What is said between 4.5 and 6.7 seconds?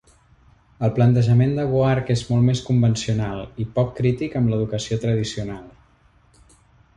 l'educació tradicional.